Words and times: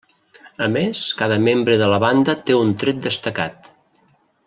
A 0.67 0.69
més, 0.75 1.01
cada 1.19 1.37
membre 1.49 1.77
de 1.83 1.91
la 1.93 2.01
banda 2.07 2.37
té 2.49 2.59
un 2.65 2.75
tret 2.85 3.05
destacat. 3.09 3.71